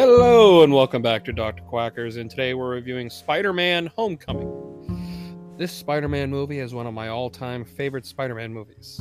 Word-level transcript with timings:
Hello 0.00 0.62
and 0.64 0.72
welcome 0.72 1.02
back 1.02 1.26
to 1.26 1.32
Dr. 1.34 1.62
Quackers, 1.64 2.16
and 2.16 2.30
today 2.30 2.54
we're 2.54 2.70
reviewing 2.70 3.10
Spider 3.10 3.52
Man 3.52 3.84
Homecoming. 3.96 5.54
This 5.58 5.72
Spider 5.72 6.08
Man 6.08 6.30
movie 6.30 6.58
is 6.58 6.72
one 6.72 6.86
of 6.86 6.94
my 6.94 7.08
all 7.08 7.28
time 7.28 7.66
favorite 7.66 8.06
Spider 8.06 8.34
Man 8.34 8.50
movies. 8.50 8.98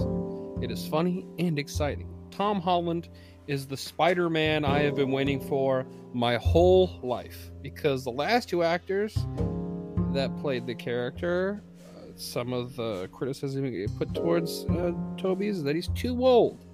It 0.62 0.70
is 0.70 0.86
funny 0.86 1.25
and 1.39 1.57
exciting. 1.57 2.14
Tom 2.32 2.59
Holland 2.59 3.07
is 3.48 3.66
the 3.66 3.77
Spider 3.77 4.30
Man 4.30 4.66
I 4.66 4.80
have 4.80 4.96
been 4.96 5.09
waiting 5.09 5.39
for 5.39 5.88
my 6.14 6.36
whole 6.36 7.00
life 7.02 7.50
because 7.61 8.04
the 8.04 8.11
last 8.11 8.50
two 8.50 8.63
actors 8.63 9.18
that 10.11 10.36
played 10.41 10.68
the 10.68 10.75
character, 10.75 11.63
uh, 11.79 12.11
some 12.18 12.52
of 12.52 12.75
the 12.75 13.07
criticism 13.13 13.73
put 13.97 14.13
towards 14.13 14.66
uh, 14.66 14.91
Tobey 15.16 15.47
is 15.47 15.63
that 15.63 15.75
he's 15.75 15.88
too 15.95 16.25
old. 16.25 16.66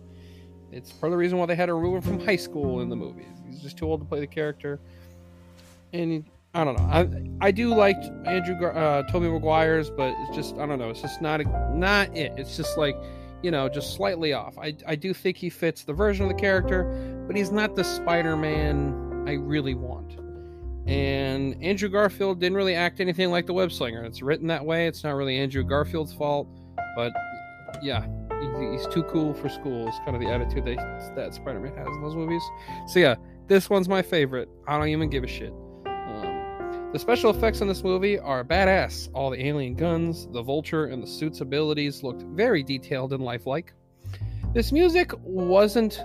It's 0.71 0.91
part 0.91 1.09
of 1.09 1.11
the 1.11 1.17
reason 1.17 1.37
why 1.37 1.45
they 1.45 1.55
had 1.55 1.69
a 1.69 1.73
him 1.73 2.01
from 2.01 2.19
high 2.19 2.35
school 2.35 2.81
in 2.81 2.89
the 2.89 2.95
movies. 2.95 3.27
He's 3.47 3.61
just 3.61 3.77
too 3.77 3.85
old 3.85 4.01
to 4.01 4.05
play 4.05 4.19
the 4.19 4.27
character. 4.27 4.79
And 5.93 6.11
he, 6.11 6.23
I 6.53 6.63
don't 6.63 6.77
know. 6.77 6.85
I 6.85 7.47
I 7.47 7.51
do 7.51 7.69
like 7.73 7.97
Andrew 8.25 8.55
uh, 8.65 9.03
Tobey 9.11 9.29
Maguire's, 9.29 9.89
but 9.89 10.13
it's 10.19 10.35
just 10.35 10.55
I 10.55 10.65
don't 10.65 10.79
know. 10.79 10.89
It's 10.89 11.01
just 11.01 11.21
not 11.21 11.41
not 11.73 12.15
it. 12.15 12.33
It's 12.37 12.55
just 12.55 12.77
like 12.77 12.95
you 13.43 13.51
know, 13.51 13.69
just 13.69 13.93
slightly 13.93 14.33
off. 14.33 14.57
I 14.57 14.75
I 14.87 14.95
do 14.95 15.13
think 15.13 15.37
he 15.37 15.49
fits 15.49 15.83
the 15.83 15.93
version 15.93 16.25
of 16.25 16.29
the 16.29 16.41
character, 16.41 16.83
but 17.27 17.35
he's 17.35 17.51
not 17.51 17.75
the 17.75 17.83
Spider-Man 17.83 19.25
I 19.27 19.33
really 19.33 19.75
want. 19.75 20.17
And 20.87 21.61
Andrew 21.63 21.89
Garfield 21.89 22.39
didn't 22.39 22.55
really 22.55 22.75
act 22.75 22.99
anything 22.99 23.31
like 23.31 23.47
the 23.47 23.53
web 23.53 23.71
slinger. 23.71 24.03
It's 24.03 24.21
written 24.21 24.47
that 24.47 24.63
way. 24.63 24.87
It's 24.87 25.03
not 25.03 25.15
really 25.15 25.37
Andrew 25.37 25.63
Garfield's 25.63 26.13
fault, 26.13 26.47
but 26.95 27.11
yeah, 27.81 28.05
he's 28.71 28.87
too 28.87 29.03
cool 29.03 29.33
for 29.33 29.49
school. 29.49 29.87
It's 29.87 29.97
kind 29.99 30.15
of 30.15 30.21
the 30.21 30.29
attitude 30.29 30.65
that, 30.65 31.15
that 31.15 31.33
Spider-Man 31.33 31.75
has 31.75 31.87
in 31.87 32.01
those 32.01 32.15
movies. 32.15 32.43
So 32.87 32.99
yeah, 32.99 33.15
this 33.47 33.69
one's 33.69 33.89
my 33.89 34.01
favorite. 34.01 34.49
I 34.67 34.77
don't 34.77 34.87
even 34.89 35.09
give 35.09 35.23
a 35.23 35.27
shit. 35.27 35.53
Um, 35.85 36.89
the 36.91 36.99
special 36.99 37.29
effects 37.29 37.61
in 37.61 37.67
this 37.67 37.83
movie 37.83 38.19
are 38.19 38.43
badass. 38.43 39.09
All 39.13 39.29
the 39.29 39.45
alien 39.45 39.75
guns, 39.75 40.27
the 40.27 40.41
vulture, 40.41 40.85
and 40.85 41.01
the 41.01 41.07
suit's 41.07 41.41
abilities 41.41 42.03
looked 42.03 42.23
very 42.23 42.63
detailed 42.63 43.13
and 43.13 43.23
lifelike. 43.23 43.73
This 44.53 44.71
music 44.71 45.11
wasn't 45.21 46.01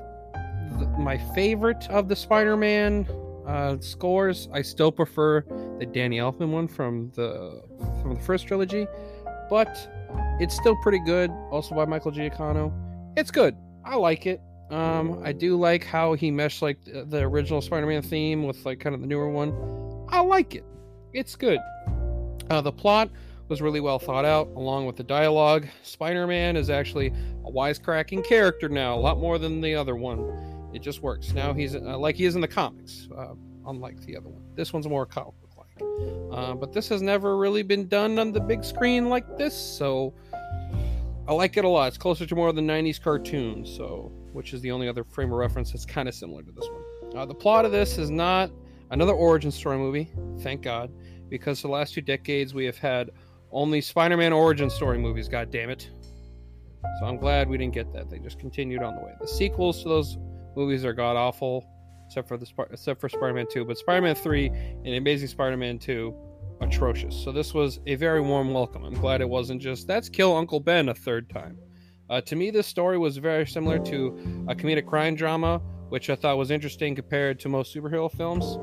my 0.98 1.18
favorite 1.34 1.88
of 1.90 2.08
the 2.08 2.16
Spider-Man 2.16 3.06
uh, 3.46 3.76
scores. 3.80 4.48
I 4.52 4.62
still 4.62 4.92
prefer 4.92 5.44
the 5.78 5.86
Danny 5.86 6.18
Elfman 6.18 6.50
one 6.50 6.68
from 6.68 7.10
the 7.14 7.62
from 8.00 8.14
the 8.14 8.20
first 8.20 8.46
trilogy, 8.46 8.86
but 9.48 9.68
it's 10.40 10.56
still 10.56 10.76
pretty 10.76 11.00
good. 11.00 11.30
Also 11.50 11.74
by 11.74 11.84
Michael 11.84 12.12
Giacchino. 12.12 12.72
It's 13.16 13.30
good. 13.30 13.56
I 13.84 13.96
like 13.96 14.26
it. 14.26 14.40
Um, 14.70 15.20
I 15.24 15.32
do 15.32 15.56
like 15.56 15.84
how 15.84 16.14
he 16.14 16.30
meshed 16.30 16.62
like 16.62 16.78
the 16.84 17.18
original 17.18 17.60
Spider-Man 17.60 18.02
theme 18.02 18.44
with 18.44 18.64
like 18.64 18.78
kind 18.78 18.94
of 18.94 19.00
the 19.00 19.06
newer 19.06 19.28
one. 19.28 19.52
I 20.08 20.20
like 20.20 20.54
it. 20.54 20.64
It's 21.12 21.34
good. 21.34 21.58
Uh, 22.50 22.60
the 22.60 22.72
plot 22.72 23.10
was 23.48 23.60
really 23.60 23.80
well 23.80 23.98
thought 23.98 24.24
out, 24.24 24.46
along 24.54 24.86
with 24.86 24.96
the 24.96 25.02
dialogue. 25.02 25.66
Spider-Man 25.82 26.56
is 26.56 26.70
actually 26.70 27.08
a 27.44 27.50
wisecracking 27.50 28.24
character 28.24 28.68
now, 28.68 28.94
a 28.94 29.00
lot 29.00 29.18
more 29.18 29.38
than 29.38 29.60
the 29.60 29.74
other 29.74 29.96
one. 29.96 30.70
It 30.72 30.82
just 30.82 31.02
works. 31.02 31.32
Now 31.32 31.52
he's 31.52 31.74
uh, 31.74 31.98
like 31.98 32.14
he 32.14 32.24
is 32.24 32.36
in 32.36 32.40
the 32.40 32.48
comics, 32.48 33.08
uh, 33.16 33.34
unlike 33.66 34.00
the 34.06 34.16
other 34.16 34.28
one. 34.28 34.42
This 34.54 34.72
one's 34.72 34.86
more 34.86 35.04
comic 35.04 35.34
book 35.40 35.56
like. 35.56 35.82
Uh, 36.32 36.54
but 36.54 36.72
this 36.72 36.88
has 36.88 37.02
never 37.02 37.36
really 37.36 37.64
been 37.64 37.88
done 37.88 38.20
on 38.20 38.30
the 38.30 38.38
big 38.40 38.62
screen 38.62 39.08
like 39.08 39.36
this, 39.36 39.56
so 39.56 40.14
I 41.30 41.32
like 41.32 41.56
it 41.56 41.64
a 41.64 41.68
lot. 41.68 41.86
It's 41.86 41.96
closer 41.96 42.26
to 42.26 42.34
more 42.34 42.48
of 42.48 42.56
the 42.56 42.60
90s 42.60 43.00
cartoons, 43.00 43.72
so 43.72 44.10
which 44.32 44.52
is 44.52 44.60
the 44.62 44.72
only 44.72 44.88
other 44.88 45.04
frame 45.04 45.30
of 45.30 45.38
reference 45.38 45.70
that's 45.70 45.86
kind 45.86 46.08
of 46.08 46.14
similar 46.16 46.42
to 46.42 46.50
this 46.50 46.68
one. 46.68 47.16
Uh, 47.16 47.24
the 47.24 47.34
plot 47.34 47.64
of 47.64 47.70
this 47.70 47.98
is 47.98 48.10
not 48.10 48.50
another 48.90 49.12
origin 49.12 49.52
story 49.52 49.78
movie, 49.78 50.10
thank 50.40 50.62
God, 50.62 50.90
because 51.28 51.62
the 51.62 51.68
last 51.68 51.94
two 51.94 52.00
decades 52.00 52.52
we 52.52 52.64
have 52.64 52.78
had 52.78 53.12
only 53.52 53.80
Spider-Man 53.80 54.32
origin 54.32 54.68
story 54.68 54.98
movies. 54.98 55.28
God 55.28 55.52
damn 55.52 55.70
it! 55.70 55.88
So 56.98 57.06
I'm 57.06 57.16
glad 57.16 57.48
we 57.48 57.56
didn't 57.56 57.74
get 57.74 57.92
that. 57.92 58.10
They 58.10 58.18
just 58.18 58.40
continued 58.40 58.82
on 58.82 58.96
the 58.96 59.00
way. 59.00 59.14
The 59.20 59.28
sequels 59.28 59.84
to 59.84 59.88
those 59.88 60.18
movies 60.56 60.84
are 60.84 60.92
god 60.92 61.14
awful, 61.14 61.64
except 62.08 62.26
for 62.26 62.38
the 62.38 62.46
except 62.72 63.00
for 63.00 63.08
Spider-Man 63.08 63.46
2. 63.52 63.64
But 63.64 63.78
Spider-Man 63.78 64.16
3 64.16 64.48
and 64.48 64.94
Amazing 64.96 65.28
Spider-Man 65.28 65.78
2 65.78 66.12
atrocious. 66.60 67.16
So 67.16 67.32
this 67.32 67.54
was 67.54 67.80
a 67.86 67.94
very 67.94 68.20
warm 68.20 68.52
welcome. 68.52 68.84
I'm 68.84 68.94
glad 68.94 69.20
it 69.20 69.28
wasn't 69.28 69.62
just 69.62 69.86
that's 69.86 70.08
kill 70.08 70.36
Uncle 70.36 70.60
Ben 70.60 70.88
a 70.88 70.94
third 70.94 71.30
time. 71.30 71.58
Uh, 72.08 72.20
to 72.22 72.36
me, 72.36 72.50
this 72.50 72.66
story 72.66 72.98
was 72.98 73.16
very 73.16 73.46
similar 73.46 73.78
to 73.78 74.46
a 74.48 74.54
comedic 74.54 74.86
crime 74.86 75.14
drama, 75.14 75.58
which 75.90 76.10
I 76.10 76.16
thought 76.16 76.36
was 76.38 76.50
interesting 76.50 76.94
compared 76.94 77.38
to 77.40 77.48
most 77.48 77.74
superhero 77.74 78.10
films. 78.10 78.58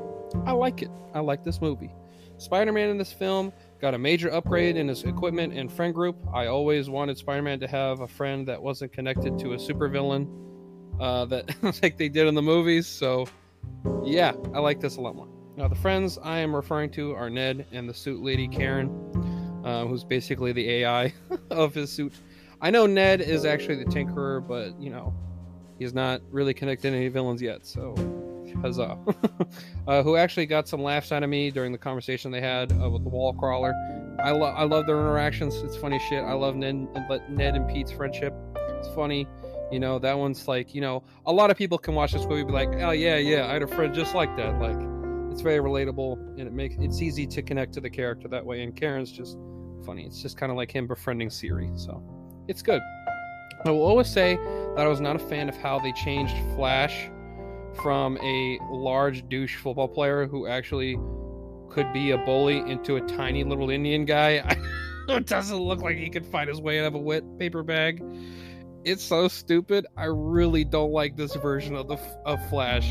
I 0.46 0.52
like 0.52 0.82
it. 0.82 0.90
I 1.14 1.20
like 1.20 1.44
this 1.44 1.60
movie. 1.60 1.90
Spider 2.36 2.72
Man 2.72 2.90
in 2.90 2.98
this 2.98 3.12
film 3.12 3.52
got 3.80 3.94
a 3.94 3.98
major 3.98 4.32
upgrade 4.32 4.76
in 4.76 4.86
his 4.86 5.02
equipment 5.04 5.54
and 5.54 5.72
friend 5.72 5.94
group. 5.94 6.16
I 6.32 6.46
always 6.46 6.88
wanted 6.88 7.18
Spider 7.18 7.42
Man 7.42 7.58
to 7.60 7.66
have 7.66 8.00
a 8.00 8.08
friend 8.08 8.46
that 8.48 8.62
wasn't 8.62 8.92
connected 8.92 9.38
to 9.40 9.54
a 9.54 9.56
supervillain, 9.56 10.28
uh, 11.00 11.24
that 11.26 11.50
like 11.82 11.96
they 11.96 12.08
did 12.08 12.26
in 12.26 12.34
the 12.34 12.42
movies. 12.42 12.86
So, 12.86 13.26
yeah, 14.04 14.32
I 14.54 14.60
like 14.60 14.80
this 14.80 14.96
a 14.96 15.00
lot 15.00 15.16
more. 15.16 15.37
Now, 15.58 15.66
the 15.66 15.74
friends 15.74 16.18
I 16.22 16.38
am 16.38 16.54
referring 16.54 16.90
to 16.90 17.16
are 17.16 17.28
Ned 17.28 17.66
and 17.72 17.88
the 17.88 17.92
suit 17.92 18.22
lady 18.22 18.46
Karen, 18.46 18.88
uh, 19.64 19.86
who's 19.86 20.04
basically 20.04 20.52
the 20.52 20.70
AI 20.70 21.12
of 21.50 21.74
his 21.74 21.90
suit 21.90 22.14
I 22.60 22.70
know 22.70 22.86
Ned 22.86 23.20
is 23.20 23.44
actually 23.44 23.82
the 23.82 23.90
Tinkerer, 23.90 24.46
but 24.46 24.80
you 24.80 24.90
know, 24.90 25.12
he's 25.80 25.94
not 25.94 26.20
really 26.30 26.54
connected 26.54 26.90
to 26.90 26.96
any 26.96 27.08
villains 27.08 27.42
yet. 27.42 27.66
So, 27.66 27.92
huzzah! 28.62 28.98
uh, 29.88 30.02
who 30.04 30.14
actually 30.14 30.46
got 30.46 30.68
some 30.68 30.80
laughs 30.80 31.10
out 31.10 31.24
of 31.24 31.30
me 31.30 31.50
during 31.50 31.72
the 31.72 31.78
conversation 31.78 32.30
they 32.30 32.40
had 32.40 32.72
uh, 32.72 32.88
with 32.88 33.02
the 33.02 33.08
wall 33.08 33.32
crawler. 33.32 33.74
I 34.22 34.30
love 34.30 34.54
I 34.56 34.62
love 34.62 34.86
their 34.86 34.98
interactions. 34.98 35.56
It's 35.56 35.76
funny 35.76 36.00
shit. 36.08 36.22
I 36.22 36.34
love 36.34 36.54
Ned 36.54 36.74
and 36.94 37.36
Ned 37.36 37.54
and 37.54 37.68
Pete's 37.68 37.92
friendship. 37.92 38.32
It's 38.56 38.88
funny. 38.94 39.26
You 39.70 39.80
know, 39.80 39.98
that 39.98 40.16
one's 40.16 40.48
like, 40.48 40.74
you 40.74 40.80
know, 40.80 41.02
a 41.26 41.32
lot 41.32 41.50
of 41.50 41.56
people 41.56 41.78
can 41.78 41.94
watch 41.94 42.12
this 42.12 42.24
movie 42.26 42.44
be 42.44 42.52
like, 42.52 42.70
oh 42.76 42.90
yeah, 42.90 43.16
yeah, 43.16 43.48
I 43.48 43.52
had 43.54 43.62
a 43.62 43.66
friend 43.66 43.92
just 43.92 44.14
like 44.14 44.34
that. 44.36 44.58
Like, 44.58 44.78
it's 45.38 45.44
very 45.44 45.60
relatable 45.60 46.18
and 46.36 46.48
it 46.48 46.52
makes 46.52 46.74
it's 46.80 47.00
easy 47.00 47.24
to 47.24 47.42
connect 47.42 47.72
to 47.72 47.80
the 47.80 47.88
character 47.88 48.26
that 48.26 48.44
way. 48.44 48.64
And 48.64 48.74
Karen's 48.74 49.12
just 49.12 49.38
funny. 49.86 50.04
It's 50.04 50.20
just 50.20 50.36
kind 50.36 50.50
of 50.50 50.58
like 50.58 50.68
him 50.68 50.88
befriending 50.88 51.30
Siri. 51.30 51.70
So 51.76 52.02
it's 52.48 52.60
good. 52.60 52.82
I 53.64 53.70
will 53.70 53.84
always 53.84 54.08
say 54.08 54.34
that 54.74 54.84
I 54.84 54.88
was 54.88 55.00
not 55.00 55.14
a 55.14 55.20
fan 55.20 55.48
of 55.48 55.56
how 55.56 55.78
they 55.78 55.92
changed 55.92 56.34
Flash 56.56 57.08
from 57.80 58.18
a 58.18 58.58
large 58.68 59.28
douche 59.28 59.54
football 59.54 59.86
player 59.86 60.26
who 60.26 60.48
actually 60.48 60.98
could 61.70 61.92
be 61.92 62.10
a 62.10 62.18
bully 62.18 62.58
into 62.68 62.96
a 62.96 63.00
tiny 63.02 63.44
little 63.44 63.70
Indian 63.70 64.04
guy. 64.04 64.42
it 65.08 65.26
doesn't 65.26 65.58
look 65.58 65.82
like 65.82 65.98
he 65.98 66.10
could 66.10 66.26
find 66.26 66.48
his 66.48 66.60
way 66.60 66.80
out 66.80 66.86
of 66.86 66.96
a 66.96 66.98
wet 66.98 67.22
paper 67.38 67.62
bag. 67.62 68.02
It's 68.82 69.04
so 69.04 69.28
stupid. 69.28 69.86
I 69.96 70.06
really 70.06 70.64
don't 70.64 70.90
like 70.90 71.16
this 71.16 71.36
version 71.36 71.76
of 71.76 71.86
the 71.86 71.96
of 72.24 72.44
Flash. 72.48 72.90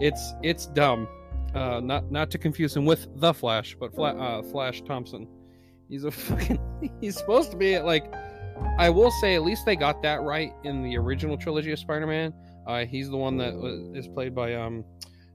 It's 0.00 0.34
it's 0.42 0.66
dumb. 0.66 1.08
Uh, 1.58 1.80
not 1.80 2.10
not 2.10 2.30
to 2.30 2.38
confuse 2.38 2.76
him 2.76 2.84
with 2.84 3.08
the 3.16 3.34
Flash, 3.34 3.76
but 3.78 3.94
Fla- 3.94 4.16
uh, 4.16 4.42
Flash 4.42 4.82
Thompson. 4.82 5.26
He's 5.88 6.04
a 6.04 6.10
fucking. 6.26 6.58
He's 7.00 7.16
supposed 7.16 7.50
to 7.50 7.56
be 7.56 7.78
like 7.78 8.12
I 8.78 8.90
will 8.90 9.10
say 9.10 9.34
at 9.34 9.42
least 9.42 9.66
they 9.66 9.76
got 9.76 10.02
that 10.02 10.22
right 10.22 10.52
in 10.64 10.82
the 10.82 10.96
original 10.96 11.36
trilogy 11.36 11.72
of 11.72 11.78
Spider-Man. 11.78 12.32
Uh, 12.66 12.84
he's 12.84 13.08
the 13.10 13.16
one 13.16 13.36
that 13.38 13.54
is 13.94 14.08
played 14.08 14.34
by 14.34 14.54
um, 14.54 14.84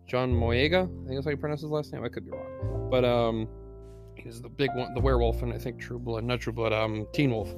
John 0.08 0.34
Boyega. 0.34 0.84
I 0.84 1.08
think 1.08 1.16
that's 1.16 1.26
how 1.26 1.32
you 1.32 1.38
pronounce 1.38 1.62
his 1.62 1.72
last 1.72 1.92
name. 1.92 2.04
I 2.04 2.10
could 2.10 2.26
be 2.26 2.32
wrong, 2.32 2.90
but 2.92 3.04
um, 3.04 3.48
he's 4.16 4.42
the 4.42 4.50
big 4.50 4.70
one, 4.76 4.94
the 4.94 5.02
werewolf, 5.02 5.42
and 5.42 5.52
I 5.52 5.58
think 5.58 5.80
True 5.80 6.00
Blood, 6.00 6.24
not 6.24 6.42
True 6.42 6.54
Blood, 6.54 6.74
um, 6.74 7.08
Teen 7.14 7.32
Wolf. 7.32 7.54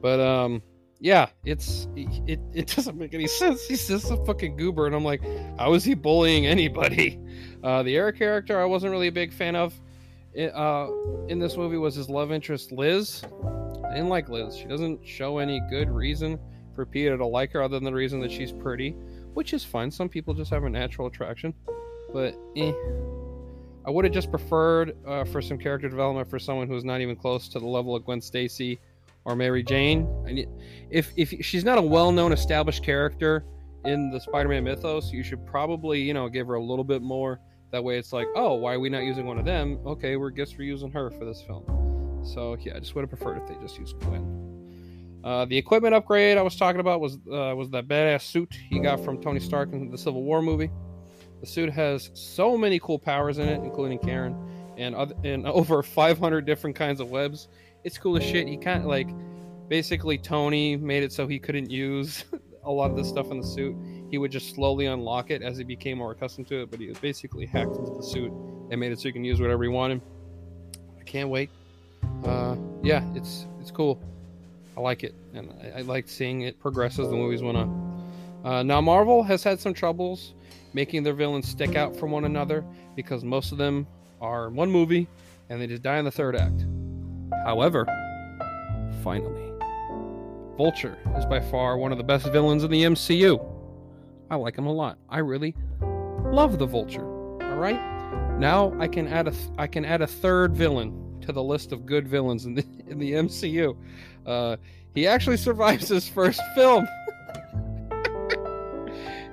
But 0.00 0.20
um, 0.20 0.62
yeah, 1.00 1.28
it's 1.44 1.86
it 1.94 2.40
it 2.52 2.66
doesn't 2.74 2.98
make 2.98 3.14
any 3.14 3.28
sense. 3.28 3.64
He's 3.66 3.86
just 3.86 4.10
a 4.10 4.16
fucking 4.24 4.56
goober, 4.56 4.86
and 4.86 4.94
I'm 4.94 5.04
like, 5.04 5.22
how 5.56 5.74
is 5.74 5.84
he 5.84 5.94
bullying 5.94 6.46
anybody? 6.46 7.18
Uh, 7.60 7.82
the 7.82 7.96
Eric 7.96 8.16
character, 8.16 8.60
I 8.60 8.64
wasn't 8.64 8.92
really 8.92 9.08
a 9.08 9.12
big 9.12 9.32
fan 9.32 9.56
of. 9.56 9.74
Uh, 10.38 10.86
in 11.26 11.40
this 11.40 11.56
movie 11.56 11.76
was 11.76 11.96
his 11.96 12.08
love 12.08 12.30
interest 12.30 12.70
Liz. 12.70 13.24
I 13.84 13.94
didn't 13.94 14.10
like 14.10 14.28
Liz. 14.28 14.56
She 14.56 14.66
doesn't 14.66 15.04
show 15.04 15.38
any 15.38 15.60
good 15.68 15.90
reason 15.90 16.38
for 16.76 16.86
Peter 16.86 17.16
to 17.16 17.26
like 17.26 17.50
her 17.50 17.62
other 17.62 17.76
than 17.76 17.82
the 17.82 17.92
reason 17.92 18.20
that 18.20 18.30
she's 18.30 18.52
pretty, 18.52 18.90
which 19.34 19.52
is 19.54 19.64
fine. 19.64 19.90
Some 19.90 20.08
people 20.08 20.34
just 20.34 20.52
have 20.52 20.62
a 20.62 20.70
natural 20.70 21.08
attraction, 21.08 21.52
but 22.12 22.36
eh. 22.56 22.72
I 23.84 23.90
would 23.90 24.04
have 24.04 24.14
just 24.14 24.30
preferred 24.30 24.96
uh, 25.04 25.24
for 25.24 25.42
some 25.42 25.58
character 25.58 25.88
development 25.88 26.30
for 26.30 26.38
someone 26.38 26.68
who's 26.68 26.84
not 26.84 27.00
even 27.00 27.16
close 27.16 27.48
to 27.48 27.58
the 27.58 27.66
level 27.66 27.96
of 27.96 28.04
Gwen 28.04 28.20
Stacy 28.20 28.78
or 29.28 29.36
Mary 29.36 29.62
Jane. 29.62 30.08
If 30.90 31.12
if 31.16 31.30
she's 31.44 31.64
not 31.64 31.76
a 31.78 31.82
well-known 31.82 32.32
established 32.32 32.82
character 32.82 33.44
in 33.84 34.10
the 34.10 34.18
Spider-Man 34.18 34.64
mythos, 34.64 35.12
you 35.12 35.22
should 35.22 35.46
probably 35.46 36.00
you 36.00 36.14
know 36.14 36.28
give 36.28 36.46
her 36.48 36.54
a 36.54 36.62
little 36.62 36.84
bit 36.84 37.02
more. 37.02 37.38
That 37.70 37.84
way, 37.84 37.98
it's 37.98 38.14
like, 38.14 38.26
oh, 38.34 38.54
why 38.54 38.72
are 38.72 38.80
we 38.80 38.88
not 38.88 39.04
using 39.04 39.26
one 39.26 39.38
of 39.38 39.44
them? 39.44 39.78
Okay, 39.86 40.16
we're 40.16 40.30
guess 40.30 40.56
we're 40.56 40.64
using 40.64 40.90
her 40.92 41.10
for 41.10 41.26
this 41.26 41.42
film. 41.42 42.22
So 42.24 42.56
yeah, 42.58 42.76
I 42.76 42.80
just 42.80 42.94
would 42.94 43.02
have 43.02 43.10
preferred 43.10 43.36
if 43.36 43.46
they 43.46 43.54
just 43.62 43.78
used 43.78 44.00
Gwen. 44.00 45.20
Uh, 45.22 45.44
the 45.44 45.58
equipment 45.58 45.94
upgrade 45.94 46.38
I 46.38 46.42
was 46.42 46.56
talking 46.56 46.80
about 46.80 47.00
was 47.00 47.16
uh, 47.30 47.54
was 47.54 47.68
that 47.70 47.86
badass 47.86 48.22
suit 48.22 48.56
he 48.70 48.78
got 48.78 49.04
from 49.04 49.20
Tony 49.20 49.40
Stark 49.40 49.72
in 49.74 49.90
the 49.90 49.98
Civil 49.98 50.22
War 50.22 50.40
movie. 50.40 50.70
The 51.42 51.46
suit 51.46 51.70
has 51.70 52.10
so 52.14 52.56
many 52.56 52.78
cool 52.78 52.98
powers 52.98 53.36
in 53.38 53.46
it, 53.48 53.62
including 53.62 53.98
Karen, 53.98 54.34
and 54.78 54.94
other, 54.94 55.14
and 55.24 55.46
over 55.46 55.82
500 55.82 56.46
different 56.46 56.76
kinds 56.76 57.00
of 57.00 57.10
webs. 57.10 57.48
It's 57.84 57.98
cool 57.98 58.16
as 58.16 58.24
shit. 58.24 58.48
He 58.48 58.56
kind 58.56 58.80
of 58.80 58.86
like 58.86 59.08
basically 59.68 60.18
Tony 60.18 60.76
made 60.76 61.02
it 61.02 61.12
so 61.12 61.26
he 61.26 61.38
couldn't 61.38 61.70
use 61.70 62.24
a 62.64 62.70
lot 62.70 62.90
of 62.90 62.96
the 62.96 63.04
stuff 63.04 63.30
in 63.30 63.40
the 63.40 63.46
suit. 63.46 63.76
He 64.10 64.18
would 64.18 64.32
just 64.32 64.54
slowly 64.54 64.86
unlock 64.86 65.30
it 65.30 65.42
as 65.42 65.58
he 65.58 65.64
became 65.64 65.98
more 65.98 66.12
accustomed 66.12 66.48
to 66.48 66.62
it. 66.62 66.70
But 66.70 66.80
he 66.80 66.86
was 66.86 66.98
basically 66.98 67.44
hacked 67.44 67.76
into 67.76 67.92
the 67.94 68.02
suit 68.02 68.32
and 68.70 68.80
made 68.80 68.92
it 68.92 68.98
so 68.98 69.04
he 69.04 69.12
can 69.12 69.24
use 69.24 69.40
whatever 69.40 69.62
he 69.62 69.68
wanted. 69.68 70.00
I 70.98 71.02
can't 71.04 71.28
wait. 71.28 71.50
Uh, 72.24 72.56
yeah, 72.82 73.04
it's 73.14 73.46
it's 73.60 73.70
cool. 73.70 74.00
I 74.76 74.80
like 74.80 75.02
it, 75.02 75.14
and 75.34 75.52
I, 75.62 75.78
I 75.78 75.80
like 75.82 76.08
seeing 76.08 76.42
it 76.42 76.60
progress 76.60 76.98
as 76.98 77.08
the 77.08 77.16
movies 77.16 77.42
went 77.42 77.56
on. 77.56 77.88
Uh, 78.44 78.62
now, 78.62 78.80
Marvel 78.80 79.22
has 79.24 79.42
had 79.42 79.58
some 79.58 79.74
troubles 79.74 80.34
making 80.72 81.02
their 81.02 81.14
villains 81.14 81.48
stick 81.48 81.74
out 81.74 81.96
from 81.96 82.10
one 82.10 82.24
another 82.24 82.64
because 82.94 83.24
most 83.24 83.52
of 83.52 83.58
them 83.58 83.86
are 84.20 84.48
in 84.48 84.54
one 84.54 84.70
movie 84.70 85.08
and 85.48 85.60
they 85.60 85.66
just 85.66 85.82
die 85.82 85.98
in 85.98 86.04
the 86.04 86.10
third 86.10 86.36
act. 86.36 86.64
However, 87.44 87.86
finally, 89.02 89.52
Vulture 90.56 90.98
is 91.16 91.24
by 91.24 91.40
far 91.40 91.78
one 91.78 91.92
of 91.92 91.98
the 91.98 92.04
best 92.04 92.26
villains 92.32 92.64
in 92.64 92.70
the 92.70 92.82
MCU. 92.82 93.44
I 94.30 94.36
like 94.36 94.56
him 94.56 94.66
a 94.66 94.72
lot. 94.72 94.98
I 95.08 95.18
really 95.18 95.54
love 95.80 96.58
the 96.58 96.66
Vulture. 96.66 97.06
All 97.42 97.56
right. 97.56 97.78
Now 98.38 98.74
I 98.78 98.88
can 98.88 99.08
add 99.08 99.28
a 99.28 99.30
th- 99.30 99.50
I 99.56 99.66
can 99.66 99.84
add 99.84 100.02
a 100.02 100.06
third 100.06 100.54
villain 100.54 101.20
to 101.22 101.32
the 101.32 101.42
list 101.42 101.72
of 101.72 101.86
good 101.86 102.06
villains 102.06 102.44
in 102.44 102.54
the 102.54 102.64
in 102.86 102.98
the 102.98 103.12
MCU. 103.12 103.76
Uh, 104.26 104.56
he 104.94 105.06
actually 105.06 105.36
survives 105.48 105.88
his 105.88 106.08
first 106.08 106.40
film. 106.54 106.86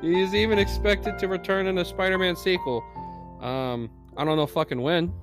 He's 0.01 0.35
even 0.35 0.59
expected 0.59 1.17
to 1.19 1.27
return 1.27 1.67
in 1.67 1.77
a 1.79 1.85
Spider-Man 1.85 2.35
sequel. 2.35 2.83
Um, 3.41 3.89
I 4.17 4.23
don't 4.23 4.37
know 4.37 4.47
fucking 4.47 4.81
when. 4.81 5.13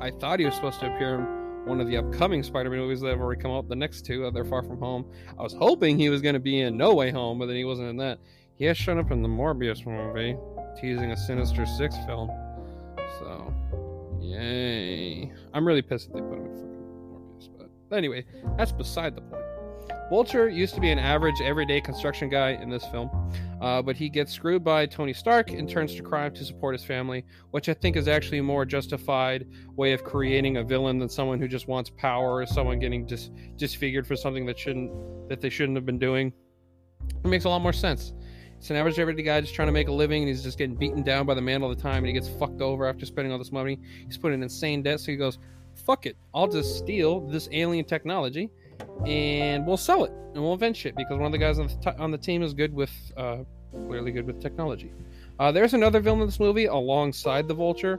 I 0.00 0.10
thought 0.10 0.38
he 0.38 0.46
was 0.46 0.54
supposed 0.54 0.80
to 0.80 0.94
appear 0.94 1.16
in 1.16 1.66
one 1.66 1.80
of 1.80 1.88
the 1.88 1.96
upcoming 1.96 2.42
Spider-Man 2.42 2.78
movies 2.78 3.00
that 3.00 3.08
have 3.08 3.20
already 3.20 3.40
come 3.40 3.50
out. 3.50 3.68
The 3.68 3.74
next 3.74 4.06
two, 4.06 4.24
uh, 4.26 4.30
They're 4.30 4.44
Far 4.44 4.62
From 4.62 4.78
Home. 4.78 5.04
I 5.38 5.42
was 5.42 5.54
hoping 5.54 5.98
he 5.98 6.10
was 6.10 6.22
going 6.22 6.34
to 6.34 6.40
be 6.40 6.60
in 6.60 6.76
No 6.76 6.94
Way 6.94 7.10
Home, 7.10 7.38
but 7.38 7.46
then 7.46 7.56
he 7.56 7.64
wasn't 7.64 7.88
in 7.88 7.96
that. 7.96 8.18
He 8.54 8.64
has 8.66 8.76
shown 8.76 8.98
up 8.98 9.10
in 9.10 9.22
the 9.22 9.28
Morbius 9.28 9.84
movie, 9.84 10.36
teasing 10.80 11.10
a 11.10 11.16
Sinister 11.16 11.66
Six 11.66 11.96
film. 12.06 12.30
So, 13.18 13.52
yay! 14.20 15.32
I'm 15.52 15.66
really 15.66 15.82
pissed 15.82 16.12
that 16.12 16.14
they 16.14 16.20
put 16.20 16.38
him 16.38 16.46
in 16.46 16.52
fucking 16.52 17.10
Morbius, 17.12 17.68
but 17.90 17.96
anyway, 17.96 18.24
that's 18.56 18.72
beside 18.72 19.16
the 19.16 19.22
point. 19.22 19.42
Vulture 20.08 20.48
used 20.48 20.74
to 20.74 20.80
be 20.80 20.90
an 20.90 20.98
average, 21.00 21.40
everyday 21.42 21.80
construction 21.80 22.28
guy 22.28 22.50
in 22.50 22.70
this 22.70 22.86
film, 22.86 23.10
uh, 23.60 23.80
but 23.82 23.96
he 23.96 24.08
gets 24.08 24.32
screwed 24.32 24.62
by 24.62 24.86
Tony 24.86 25.12
Stark 25.12 25.50
and 25.50 25.68
turns 25.68 25.94
to 25.94 26.02
crime 26.02 26.32
to 26.34 26.44
support 26.44 26.74
his 26.74 26.84
family, 26.84 27.24
which 27.50 27.68
I 27.68 27.74
think 27.74 27.96
is 27.96 28.08
actually 28.08 28.38
a 28.38 28.42
more 28.42 28.64
justified 28.64 29.46
way 29.76 29.92
of 29.92 30.04
creating 30.04 30.58
a 30.58 30.64
villain 30.64 30.98
than 30.98 31.08
someone 31.08 31.40
who 31.40 31.48
just 31.48 31.68
wants 31.68 31.90
power 31.90 32.36
or 32.36 32.46
someone 32.46 32.78
getting 32.78 33.06
dis- 33.06 33.30
disfigured 33.56 34.06
for 34.06 34.16
something 34.16 34.44
that 34.46 34.58
shouldn't 34.58 34.90
that 35.28 35.40
they 35.40 35.48
shouldn't 35.48 35.76
have 35.76 35.86
been 35.86 35.98
doing. 35.98 36.32
It 37.24 37.28
makes 37.28 37.44
a 37.44 37.48
lot 37.48 37.60
more 37.60 37.72
sense. 37.72 38.12
It's 38.58 38.70
an 38.70 38.76
average 38.76 38.98
everyday 38.98 39.22
guy 39.22 39.40
just 39.40 39.54
trying 39.54 39.68
to 39.68 39.72
make 39.72 39.88
a 39.88 39.92
living, 39.92 40.22
and 40.22 40.28
he's 40.28 40.42
just 40.42 40.58
getting 40.58 40.76
beaten 40.76 41.02
down 41.02 41.26
by 41.26 41.34
the 41.34 41.42
man 41.42 41.62
all 41.62 41.68
the 41.68 41.76
time, 41.76 41.98
and 41.98 42.06
he 42.06 42.12
gets 42.12 42.28
fucked 42.28 42.60
over 42.62 42.86
after 42.86 43.04
spending 43.04 43.32
all 43.32 43.38
this 43.38 43.52
money. 43.52 43.78
He's 44.06 44.18
put 44.18 44.32
in 44.32 44.42
insane 44.42 44.82
debt, 44.82 45.00
so 45.00 45.12
he 45.12 45.16
goes, 45.16 45.38
"Fuck 45.84 46.06
it, 46.06 46.16
I'll 46.34 46.48
just 46.48 46.76
steal 46.76 47.20
this 47.20 47.48
alien 47.52 47.84
technology." 47.84 48.50
And 49.06 49.66
we'll 49.66 49.76
sell 49.76 50.04
it 50.04 50.12
and 50.34 50.42
we'll 50.42 50.52
invent 50.52 50.84
it 50.84 50.94
because 50.96 51.16
one 51.16 51.26
of 51.26 51.32
the 51.32 51.38
guys 51.38 51.58
on 51.58 51.68
the, 51.68 51.74
t- 51.74 51.98
on 51.98 52.10
the 52.10 52.18
team 52.18 52.42
is 52.42 52.52
good 52.54 52.72
with 52.74 52.90
uh, 53.16 53.38
clearly 53.86 54.10
good 54.10 54.26
with 54.26 54.40
technology. 54.40 54.92
Uh, 55.38 55.52
there's 55.52 55.74
another 55.74 56.00
villain 56.00 56.20
in 56.20 56.26
this 56.26 56.40
movie 56.40 56.66
alongside 56.66 57.46
the 57.48 57.54
Vulture, 57.54 57.98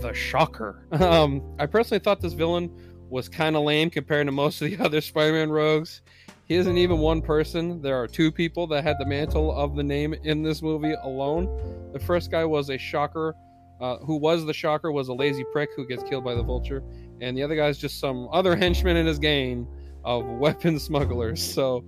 the 0.00 0.12
Shocker. 0.12 0.84
Um, 0.92 1.42
I 1.58 1.66
personally 1.66 2.00
thought 2.00 2.20
this 2.20 2.32
villain 2.32 2.70
was 3.10 3.28
kind 3.28 3.56
of 3.56 3.62
lame 3.62 3.90
compared 3.90 4.26
to 4.26 4.32
most 4.32 4.60
of 4.60 4.70
the 4.70 4.78
other 4.84 5.00
Spider-Man 5.00 5.50
rogues. 5.50 6.02
He 6.46 6.54
isn't 6.54 6.78
even 6.78 6.98
one 6.98 7.20
person. 7.20 7.82
There 7.82 7.96
are 8.00 8.06
two 8.06 8.32
people 8.32 8.66
that 8.68 8.82
had 8.82 8.96
the 8.98 9.06
mantle 9.06 9.54
of 9.54 9.76
the 9.76 9.82
name 9.82 10.14
in 10.24 10.42
this 10.42 10.62
movie 10.62 10.94
alone. 11.02 11.90
The 11.92 11.98
first 11.98 12.30
guy 12.30 12.44
was 12.44 12.70
a 12.70 12.78
Shocker, 12.78 13.34
uh, 13.80 13.98
who 13.98 14.16
was 14.16 14.46
the 14.46 14.54
Shocker, 14.54 14.90
was 14.90 15.08
a 15.08 15.14
lazy 15.14 15.44
prick 15.52 15.70
who 15.76 15.86
gets 15.86 16.02
killed 16.04 16.24
by 16.24 16.34
the 16.34 16.42
Vulture, 16.42 16.82
and 17.20 17.36
the 17.36 17.42
other 17.42 17.54
guy 17.54 17.68
is 17.68 17.78
just 17.78 18.00
some 18.00 18.28
other 18.32 18.56
henchman 18.62 18.96
in 18.96 19.06
his 19.06 19.18
gang 19.18 19.66
of 20.04 20.24
weapon 20.38 20.78
smugglers. 20.78 21.42
So 21.42 21.84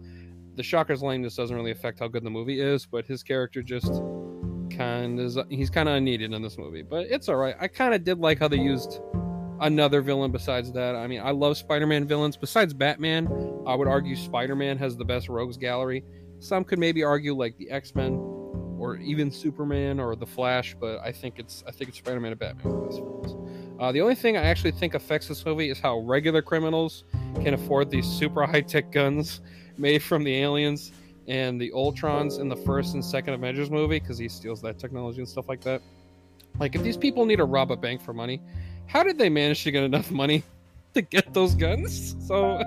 the 0.56 0.62
Shocker's 0.62 1.02
lameness 1.02 1.36
doesn't 1.36 1.54
really 1.54 1.70
affect 1.70 2.00
how 2.00 2.08
good 2.08 2.24
the 2.24 2.30
movie 2.30 2.60
is, 2.60 2.86
but 2.86 3.06
his 3.06 3.22
character 3.22 3.62
just 3.62 4.02
kind 4.70 5.18
of 5.20 5.46
he's 5.50 5.70
kind 5.70 5.88
of 5.88 5.96
unneeded 5.96 6.32
in 6.32 6.42
this 6.42 6.58
movie. 6.58 6.82
But 6.82 7.06
it's 7.06 7.28
all 7.28 7.36
right. 7.36 7.54
I 7.60 7.68
kind 7.68 7.94
of 7.94 8.04
did 8.04 8.18
like 8.18 8.38
how 8.38 8.48
they 8.48 8.58
used 8.58 9.00
another 9.60 10.00
villain 10.00 10.32
besides 10.32 10.72
that. 10.72 10.96
I 10.96 11.06
mean, 11.06 11.20
I 11.20 11.30
love 11.30 11.56
Spider-Man 11.56 12.06
villains. 12.06 12.36
Besides 12.36 12.74
Batman, 12.74 13.26
I 13.66 13.74
would 13.74 13.88
argue 13.88 14.16
Spider-Man 14.16 14.78
has 14.78 14.96
the 14.96 15.04
best 15.04 15.28
rogues 15.28 15.56
gallery. 15.56 16.04
Some 16.38 16.64
could 16.64 16.78
maybe 16.78 17.02
argue 17.02 17.34
like 17.34 17.56
the 17.58 17.70
X-Men 17.70 18.14
or 18.78 18.96
even 18.96 19.30
Superman 19.30 20.00
or 20.00 20.16
the 20.16 20.26
Flash, 20.26 20.74
but 20.80 20.98
I 21.00 21.12
think 21.12 21.38
it's 21.38 21.62
I 21.66 21.70
think 21.70 21.90
it's 21.90 21.98
Spider-Man 21.98 22.32
and 22.32 22.40
Batman. 22.40 23.76
Uh, 23.78 23.92
the 23.92 24.00
only 24.00 24.14
thing 24.14 24.36
I 24.36 24.42
actually 24.42 24.72
think 24.72 24.94
affects 24.94 25.28
this 25.28 25.44
movie 25.44 25.70
is 25.70 25.78
how 25.78 25.98
regular 26.00 26.42
criminals 26.42 27.04
can 27.36 27.54
afford 27.54 27.90
these 27.90 28.06
super 28.06 28.46
high 28.46 28.60
tech 28.60 28.92
guns 28.92 29.40
made 29.78 30.02
from 30.02 30.24
the 30.24 30.36
aliens 30.36 30.92
and 31.28 31.60
the 31.60 31.70
Ultrons 31.70 32.40
in 32.40 32.48
the 32.48 32.56
first 32.56 32.94
and 32.94 33.04
second 33.04 33.34
Avengers 33.34 33.70
movie 33.70 34.00
because 34.00 34.18
he 34.18 34.28
steals 34.28 34.60
that 34.62 34.78
technology 34.78 35.18
and 35.18 35.28
stuff 35.28 35.48
like 35.48 35.60
that. 35.62 35.80
Like, 36.58 36.74
if 36.74 36.82
these 36.82 36.96
people 36.96 37.24
need 37.24 37.36
to 37.36 37.44
rob 37.44 37.70
a 37.70 37.76
bank 37.76 38.02
for 38.02 38.12
money, 38.12 38.40
how 38.86 39.02
did 39.02 39.16
they 39.18 39.28
manage 39.28 39.62
to 39.64 39.70
get 39.70 39.84
enough 39.84 40.10
money 40.10 40.42
to 40.94 41.02
get 41.02 41.32
those 41.32 41.54
guns? 41.54 42.16
So, 42.26 42.62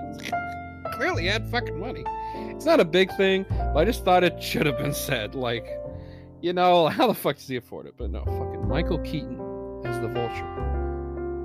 clearly 0.94 1.26
had 1.26 1.48
fucking 1.50 1.78
money. 1.78 2.04
It's 2.50 2.64
not 2.64 2.80
a 2.80 2.84
big 2.84 3.14
thing, 3.16 3.44
but 3.48 3.76
I 3.76 3.84
just 3.84 4.04
thought 4.04 4.24
it 4.24 4.42
should 4.42 4.66
have 4.66 4.78
been 4.78 4.94
said. 4.94 5.34
Like, 5.34 5.66
you 6.40 6.52
know, 6.52 6.88
how 6.88 7.06
the 7.06 7.14
fuck 7.14 7.36
does 7.36 7.48
he 7.48 7.56
afford 7.56 7.86
it? 7.86 7.94
But 7.96 8.10
no, 8.10 8.24
fucking 8.24 8.68
Michael 8.68 8.98
Keaton 8.98 9.40
as 9.84 10.00
the 10.00 10.08
Vulture. 10.08 10.83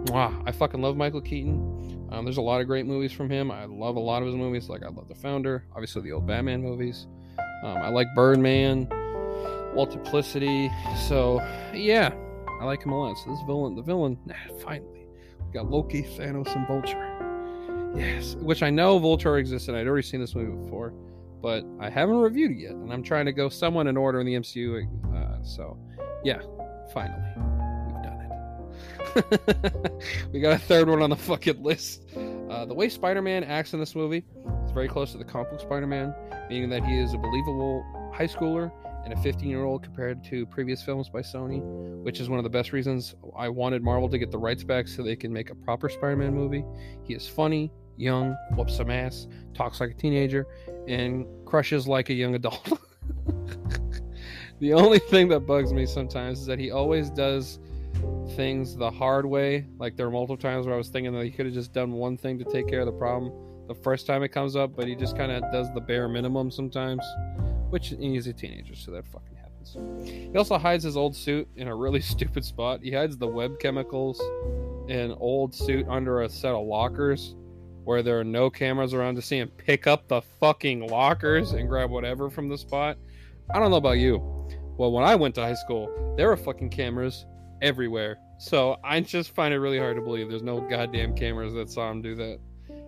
Wow, 0.08 0.42
I 0.46 0.52
fucking 0.52 0.82
love 0.82 0.98
Michael 0.98 1.22
Keaton. 1.22 2.08
Um, 2.12 2.26
there's 2.26 2.38
a 2.38 2.42
lot 2.42 2.62
of 2.62 2.68
great 2.68 2.86
movies 2.86 3.12
from 3.12 3.30
him. 3.30 3.52
I 3.52 3.66
love 3.66 3.96
a 3.96 4.00
lot 4.00 4.22
of 4.22 4.28
his 4.28 4.36
movies. 4.36 4.70
Like 4.70 4.84
I 4.84 4.88
love 4.88 5.08
The 5.08 5.16
Founder, 5.16 5.66
obviously 5.74 6.02
the 6.02 6.14
old 6.14 6.26
Batman 6.26 6.62
movies. 6.62 7.08
Um, 7.64 7.78
I 7.78 7.90
like 7.90 8.08
Birdman, 8.16 8.88
Multiplicity. 9.76 10.72
So 11.08 11.40
yeah, 11.74 12.14
I 12.60 12.66
like 12.66 12.84
him 12.84 12.92
a 12.92 13.00
lot. 13.00 13.18
So 13.18 13.30
this 13.32 13.42
villain, 13.46 13.76
the 13.76 13.82
villain, 13.82 14.18
finally, 14.64 15.08
we 15.46 15.54
got 15.54 15.70
Loki, 15.70 16.04
Thanos, 16.04 16.54
and 16.56 16.68
Vulture. 16.68 17.06
Yes, 17.96 18.36
which 18.36 18.64
I 18.64 18.70
know 18.70 18.98
Vulture 19.00 19.38
existed. 19.38 19.76
I'd 19.76 19.88
already 19.88 20.08
seen 20.08 20.22
this 20.22 20.36
movie 20.36 20.56
before, 20.64 20.94
but 21.42 21.66
I 21.80 21.90
haven't 21.90 22.18
reviewed 22.18 22.52
it 22.52 22.60
yet, 22.60 22.72
and 22.72 22.92
I'm 22.94 23.04
trying 23.04 23.26
to 23.26 23.34
go 23.34 23.50
somewhat 23.50 23.88
in 23.88 23.98
order 23.98 24.20
in 24.20 24.26
the 24.26 24.36
MCU. 24.36 24.88
Uh, 25.16 25.44
so 25.44 25.78
yeah, 26.24 26.40
finally. 26.94 27.49
we 30.32 30.40
got 30.40 30.54
a 30.54 30.60
third 30.60 30.90
one 30.90 31.02
on 31.02 31.10
the 31.10 31.16
fucking 31.16 31.62
list. 31.62 32.06
Uh, 32.50 32.66
the 32.66 32.74
way 32.74 32.90
Spider-Man 32.90 33.44
acts 33.44 33.74
in 33.74 33.80
this 33.80 33.96
movie 33.96 34.26
is 34.66 34.72
very 34.72 34.88
close 34.88 35.12
to 35.12 35.18
the 35.18 35.24
comic 35.24 35.52
book 35.52 35.60
Spider-Man, 35.60 36.14
meaning 36.50 36.70
that 36.70 36.84
he 36.84 36.98
is 36.98 37.14
a 37.14 37.18
believable 37.18 38.12
high 38.14 38.28
schooler 38.28 38.72
and 39.06 39.14
a 39.14 39.16
15-year-old 39.18 39.84
compared 39.84 40.24
to 40.26 40.46
previous 40.48 40.84
films 40.84 41.10
by 41.10 41.22
Sony, 41.22 41.62
which 42.04 42.20
is 42.20 42.30
one 42.30 42.38
of 42.38 42.44
the 42.44 42.50
best 42.50 42.74
reasons 42.74 43.16
I 43.38 43.50
wanted 43.50 43.84
Marvel 43.84 44.10
to 44.10 44.18
get 44.18 44.32
the 44.32 44.38
rights 44.38 44.64
back 44.64 44.88
so 44.88 45.04
they 45.04 45.16
can 45.16 45.32
make 45.32 45.50
a 45.50 45.56
proper 45.56 45.90
Spider-Man 45.90 46.34
movie. 46.34 46.66
He 47.04 47.14
is 47.14 47.28
funny, 47.28 47.72
young, 47.98 48.36
whoops 48.56 48.78
some 48.78 48.92
ass, 48.92 49.28
talks 49.54 49.80
like 49.80 49.92
a 49.92 49.94
teenager, 49.94 50.46
and 50.88 51.26
crushes 51.46 51.88
like 51.88 52.10
a 52.10 52.14
young 52.14 52.36
adult. 52.36 52.80
the 54.60 54.74
only 54.74 55.00
thing 55.00 55.28
that 55.30 55.42
bugs 55.42 55.74
me 55.74 55.86
sometimes 55.86 56.42
is 56.42 56.46
that 56.46 56.60
he 56.60 56.72
always 56.72 57.10
does 57.10 57.60
things 58.36 58.76
the 58.76 58.92
hard 58.92 59.26
way. 59.26 59.66
Like 59.78 59.96
there 59.98 60.06
were 60.06 60.12
multiple 60.12 60.38
times 60.38 60.66
where 60.66 60.76
I 60.76 60.78
was 60.78 60.90
thinking 60.90 61.14
that 61.14 61.24
he 61.24 61.32
could 61.32 61.46
have 61.46 61.56
just 61.56 61.74
done 61.74 61.92
one 61.94 62.18
thing 62.18 62.40
to 62.40 62.46
take 62.46 62.68
care 62.68 62.82
of 62.82 62.86
the 62.86 62.92
problem 62.92 63.32
the 63.70 63.76
first 63.76 64.08
time 64.08 64.24
it 64.24 64.30
comes 64.30 64.56
up, 64.56 64.76
but 64.76 64.88
he 64.88 64.96
just 64.96 65.16
kind 65.16 65.32
of 65.32 65.44
does 65.52 65.72
the 65.76 65.80
bare 65.80 66.10
minimum 66.10 66.50
sometimes, 66.50 67.06
which 67.70 67.90
he's 67.90 68.26
a 68.26 68.34
teenager, 68.34 68.76
so 68.76 68.90
that 68.92 69.06
fucking 69.06 69.36
happens. 69.36 69.78
He 70.10 70.36
also 70.36 70.58
hides 70.58 70.84
his 70.84 70.98
old 70.98 71.16
suit 71.16 71.48
in 71.56 71.68
a 71.68 71.76
really 71.76 72.02
stupid 72.14 72.44
spot. 72.44 72.82
He 72.82 72.92
hides 72.92 73.16
the 73.16 73.28
web 73.28 73.60
chemicals 73.60 74.20
in 74.90 75.16
old 75.20 75.54
suit 75.54 75.88
under 75.88 76.24
a 76.24 76.30
set 76.30 76.56
of 76.56 76.66
lockers 76.66 77.36
where 77.84 78.02
there 78.02 78.20
are 78.20 78.24
no 78.24 78.50
cameras 78.50 78.96
around 78.96 79.16
to 79.16 79.22
see 79.22 79.38
him 79.38 79.50
pick 79.50 79.86
up 79.86 80.08
the 80.08 80.22
fucking 80.40 80.88
lockers 80.88 81.52
and 81.52 81.70
grab 81.70 81.92
whatever 81.92 82.28
from 82.28 82.50
the 82.50 82.58
spot. 82.58 82.98
I 83.54 83.60
don't 83.60 83.70
know 83.70 83.78
about 83.78 84.00
you. 84.00 84.18
Well, 84.78 84.92
when 84.92 85.04
I 85.04 85.14
went 85.14 85.36
to 85.36 85.42
high 85.42 85.54
school, 85.54 86.16
there 86.18 86.28
were 86.28 86.38
fucking 86.38 86.72
cameras 86.72 87.28
everywhere. 87.62 88.18
So 88.38 88.78
I 88.84 89.02
just 89.02 89.36
find 89.36 89.54
it 89.54 89.60
really 89.60 89.80
hard 89.80 89.96
to 89.98 90.02
believe 90.02 90.30
there's 90.30 90.44
no 90.44 90.62
goddamn 90.62 91.16
cameras 91.16 91.54
that 91.54 91.70
saw 91.70 91.92
him 91.92 92.02
do 92.02 92.16
that. 92.16 92.40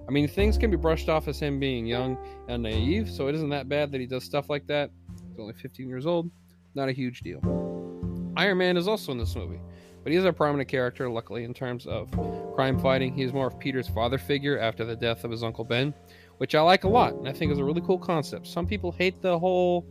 I 0.08 0.12
mean, 0.12 0.28
things 0.28 0.58
can 0.58 0.72
be 0.72 0.78
brushed 0.78 1.10
off 1.10 1.28
as 1.28 1.40
him 1.40 1.60
being 1.60 1.86
young 1.86 2.18
and 2.48 2.64
naive, 2.64 3.10
so 3.10 3.28
it 3.28 3.36
isn't 3.36 3.50
that 3.50 3.70
bad 3.70 3.92
that 3.92 4.02
he 4.02 4.08
does 4.08 4.24
stuff 4.24 4.50
like 4.50 4.68
that. 4.68 4.90
He's 5.30 5.40
only 5.40 5.54
15 5.54 5.88
years 5.88 6.06
old. 6.06 6.30
Not 6.74 6.90
a 6.90 6.92
huge 6.92 7.22
deal. 7.22 7.40
Iron 8.38 8.58
Man 8.58 8.78
is 8.78 8.88
also 8.88 9.12
in 9.12 9.18
this 9.18 9.36
movie, 9.36 9.60
but 10.04 10.12
he's 10.12 10.24
a 10.24 10.34
prominent 10.34 10.70
character, 10.70 11.10
luckily, 11.10 11.44
in 11.44 11.54
terms 11.54 11.86
of 11.86 12.10
crime 12.56 12.80
fighting. 12.80 13.14
He's 13.14 13.34
more 13.34 13.48
of 13.48 13.60
Peter's 13.60 13.88
father 13.88 14.18
figure 14.18 14.58
after 14.58 14.86
the 14.86 14.96
death 14.96 15.24
of 15.24 15.32
his 15.32 15.44
uncle 15.44 15.66
Ben, 15.66 15.94
which 16.38 16.56
I 16.56 16.62
like 16.62 16.86
a 16.86 16.90
lot, 16.90 17.14
and 17.14 17.28
I 17.28 17.34
think 17.34 17.52
is 17.52 17.60
a 17.60 17.64
really 17.64 17.82
cool 17.82 18.00
concept. 18.00 18.48
Some 18.48 18.66
people 18.66 18.92
hate 18.92 19.22
the 19.22 19.38
whole 19.38 19.86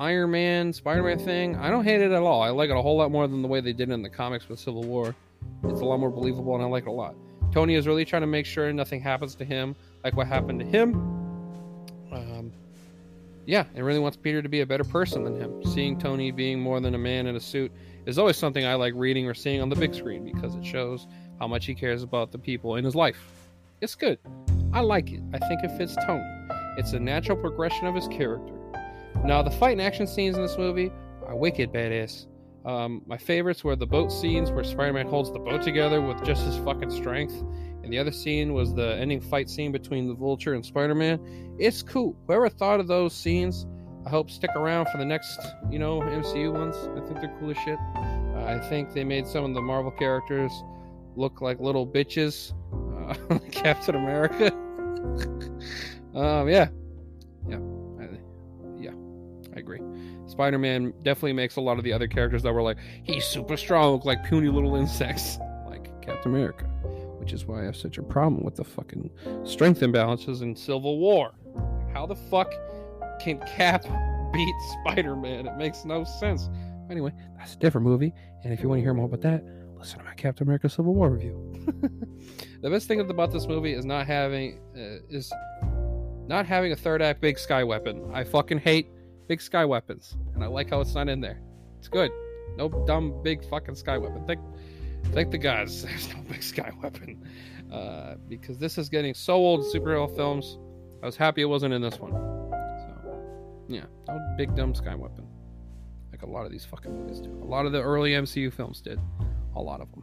Iron 0.00 0.30
Man, 0.30 0.72
Spider 0.72 1.02
Man 1.02 1.18
thing. 1.18 1.56
I 1.56 1.68
don't 1.68 1.84
hate 1.84 2.00
it 2.00 2.10
at 2.10 2.22
all. 2.22 2.40
I 2.40 2.48
like 2.48 2.70
it 2.70 2.76
a 2.76 2.80
whole 2.80 2.96
lot 2.96 3.10
more 3.10 3.28
than 3.28 3.42
the 3.42 3.48
way 3.48 3.60
they 3.60 3.74
did 3.74 3.90
it 3.90 3.92
in 3.92 4.02
the 4.02 4.08
comics 4.08 4.48
with 4.48 4.58
Civil 4.58 4.82
War. 4.82 5.14
It's 5.64 5.82
a 5.82 5.84
lot 5.84 6.00
more 6.00 6.10
believable, 6.10 6.54
and 6.54 6.64
I 6.64 6.66
like 6.66 6.84
it 6.84 6.88
a 6.88 6.92
lot. 6.92 7.14
Tony 7.52 7.74
is 7.74 7.86
really 7.86 8.06
trying 8.06 8.22
to 8.22 8.26
make 8.26 8.46
sure 8.46 8.72
nothing 8.72 9.02
happens 9.02 9.34
to 9.34 9.44
him 9.44 9.76
like 10.02 10.16
what 10.16 10.26
happened 10.26 10.58
to 10.60 10.64
him. 10.64 10.94
Um, 12.10 12.50
yeah, 13.44 13.64
and 13.74 13.84
really 13.84 13.98
wants 13.98 14.16
Peter 14.16 14.40
to 14.40 14.48
be 14.48 14.62
a 14.62 14.66
better 14.66 14.84
person 14.84 15.22
than 15.22 15.38
him. 15.38 15.62
Seeing 15.66 15.98
Tony 15.98 16.30
being 16.30 16.60
more 16.60 16.80
than 16.80 16.94
a 16.94 16.98
man 16.98 17.26
in 17.26 17.36
a 17.36 17.40
suit 17.40 17.70
is 18.06 18.18
always 18.18 18.38
something 18.38 18.64
I 18.64 18.76
like 18.76 18.94
reading 18.96 19.26
or 19.26 19.34
seeing 19.34 19.60
on 19.60 19.68
the 19.68 19.76
big 19.76 19.94
screen 19.94 20.24
because 20.24 20.54
it 20.54 20.64
shows 20.64 21.08
how 21.38 21.46
much 21.46 21.66
he 21.66 21.74
cares 21.74 22.02
about 22.02 22.32
the 22.32 22.38
people 22.38 22.76
in 22.76 22.86
his 22.86 22.94
life. 22.94 23.18
It's 23.82 23.94
good. 23.94 24.18
I 24.72 24.80
like 24.80 25.12
it. 25.12 25.20
I 25.34 25.38
think 25.46 25.62
it 25.62 25.76
fits 25.76 25.94
Tony. 26.06 26.24
It's 26.78 26.94
a 26.94 26.98
natural 26.98 27.36
progression 27.36 27.86
of 27.86 27.94
his 27.94 28.08
character. 28.08 28.54
Now, 29.24 29.42
the 29.42 29.50
fight 29.50 29.72
and 29.72 29.82
action 29.82 30.06
scenes 30.06 30.36
in 30.36 30.42
this 30.42 30.56
movie 30.56 30.90
are 31.26 31.36
wicked 31.36 31.72
badass. 31.72 32.26
Um, 32.64 33.02
my 33.06 33.16
favorites 33.16 33.64
were 33.64 33.76
the 33.76 33.86
boat 33.86 34.12
scenes 34.12 34.50
where 34.50 34.64
Spider 34.64 34.92
Man 34.92 35.06
holds 35.06 35.32
the 35.32 35.38
boat 35.38 35.62
together 35.62 36.00
with 36.00 36.22
just 36.24 36.44
his 36.44 36.56
fucking 36.58 36.90
strength. 36.90 37.34
And 37.82 37.92
the 37.92 37.98
other 37.98 38.12
scene 38.12 38.52
was 38.52 38.74
the 38.74 38.96
ending 38.96 39.20
fight 39.20 39.48
scene 39.48 39.72
between 39.72 40.06
the 40.06 40.14
Vulture 40.14 40.54
and 40.54 40.64
Spider 40.64 40.94
Man. 40.94 41.56
It's 41.58 41.82
cool. 41.82 42.16
Whoever 42.26 42.48
thought 42.48 42.80
of 42.80 42.86
those 42.86 43.14
scenes, 43.14 43.66
I 44.06 44.10
hope 44.10 44.30
stick 44.30 44.50
around 44.56 44.88
for 44.92 44.98
the 44.98 45.04
next, 45.04 45.40
you 45.70 45.78
know, 45.78 46.00
MCU 46.00 46.52
ones. 46.52 46.76
I 46.76 47.06
think 47.06 47.20
they're 47.20 47.34
cool 47.40 47.50
as 47.50 47.56
shit. 47.58 47.78
Uh, 47.96 48.44
I 48.44 48.58
think 48.68 48.92
they 48.92 49.04
made 49.04 49.26
some 49.26 49.44
of 49.44 49.54
the 49.54 49.62
Marvel 49.62 49.90
characters 49.92 50.52
look 51.16 51.40
like 51.40 51.60
little 51.60 51.86
bitches. 51.86 52.52
Uh, 53.30 53.38
Captain 53.50 53.94
America. 53.94 54.52
um, 56.14 56.48
yeah. 56.48 56.68
Yeah. 56.68 56.79
I, 59.54 59.58
agree. 59.58 59.80
Spider 60.26 60.58
Man 60.58 60.92
definitely 61.02 61.32
makes 61.32 61.56
a 61.56 61.60
lot 61.60 61.78
of 61.78 61.84
the 61.84 61.92
other 61.92 62.08
characters 62.08 62.42
that 62.42 62.52
were 62.52 62.62
like, 62.62 62.78
he's 63.02 63.24
super 63.24 63.56
strong, 63.56 63.92
look 63.92 64.04
like 64.04 64.24
puny 64.24 64.48
little 64.48 64.76
insects, 64.76 65.38
like 65.66 65.84
Captain 66.02 66.32
America. 66.32 66.64
Which 67.18 67.32
is 67.32 67.44
why 67.44 67.62
I 67.62 67.64
have 67.64 67.76
such 67.76 67.98
a 67.98 68.02
problem 68.02 68.42
with 68.42 68.56
the 68.56 68.64
fucking 68.64 69.10
strength 69.44 69.80
imbalances 69.80 70.40
in 70.42 70.56
Civil 70.56 70.98
War. 70.98 71.32
How 71.92 72.06
the 72.06 72.16
fuck 72.16 72.50
can 73.20 73.38
Cap 73.40 73.82
beat 74.32 74.54
Spider 74.80 75.16
Man? 75.16 75.46
It 75.46 75.56
makes 75.56 75.84
no 75.84 76.04
sense. 76.04 76.48
Anyway, 76.90 77.12
that's 77.38 77.54
a 77.54 77.58
different 77.58 77.86
movie. 77.86 78.12
And 78.42 78.52
if 78.52 78.62
you 78.62 78.68
want 78.68 78.78
to 78.78 78.82
hear 78.82 78.94
more 78.94 79.06
about 79.06 79.20
that, 79.20 79.44
listen 79.78 79.98
to 79.98 80.04
my 80.04 80.14
Captain 80.14 80.46
America 80.46 80.68
Civil 80.68 80.94
War 80.94 81.10
review. 81.10 81.52
the 82.62 82.70
best 82.70 82.88
thing 82.88 83.00
about 83.00 83.32
this 83.32 83.46
movie 83.46 83.74
is 83.74 83.84
not 83.84 84.06
having 84.06 84.60
uh, 84.76 85.04
is 85.08 85.32
not 86.26 86.46
having 86.46 86.72
a 86.72 86.76
third 86.76 87.02
act 87.02 87.20
big 87.20 87.38
sky 87.38 87.64
weapon. 87.64 88.10
I 88.12 88.24
fucking 88.24 88.58
hate 88.58 88.88
big 89.30 89.40
sky 89.40 89.64
weapons, 89.64 90.16
and 90.34 90.42
I 90.42 90.48
like 90.48 90.70
how 90.70 90.80
it's 90.80 90.92
not 90.92 91.08
in 91.08 91.20
there. 91.20 91.40
It's 91.78 91.86
good. 91.86 92.10
No 92.56 92.68
dumb 92.84 93.22
big 93.22 93.48
fucking 93.48 93.76
sky 93.76 93.96
weapon. 93.96 94.24
Thank, 94.26 94.40
thank 95.12 95.30
the 95.30 95.38
gods 95.38 95.82
there's 95.84 96.12
no 96.12 96.20
big 96.22 96.42
sky 96.42 96.72
weapon, 96.82 97.24
uh, 97.72 98.16
because 98.28 98.58
this 98.58 98.76
is 98.76 98.88
getting 98.88 99.14
so 99.14 99.34
old. 99.34 99.60
Superhero 99.72 100.12
films. 100.16 100.58
I 101.00 101.06
was 101.06 101.16
happy 101.16 101.42
it 101.42 101.44
wasn't 101.44 101.72
in 101.72 101.80
this 101.80 102.00
one. 102.00 102.10
So, 102.10 103.66
yeah, 103.68 103.84
no 104.08 104.18
big 104.36 104.56
dumb 104.56 104.74
sky 104.74 104.96
weapon, 104.96 105.28
like 106.10 106.22
a 106.22 106.28
lot 106.28 106.44
of 106.44 106.50
these 106.50 106.64
fucking 106.64 106.92
movies 106.92 107.20
do. 107.20 107.30
A 107.30 107.46
lot 107.46 107.66
of 107.66 107.72
the 107.72 107.80
early 107.80 108.14
MCU 108.14 108.52
films 108.52 108.80
did. 108.80 108.98
A 109.54 109.62
lot 109.62 109.80
of 109.80 109.92
them. 109.92 110.02